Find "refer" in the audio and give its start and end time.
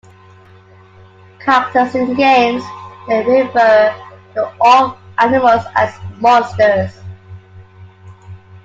3.23-3.93